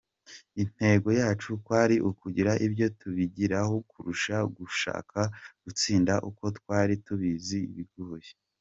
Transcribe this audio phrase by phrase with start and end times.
[0.63, 5.19] Intego yacu kwari ukugira ibyo tubigiraho kurusha gushaka
[5.63, 8.31] gutsinda kuko twari tubizi ko bigoye.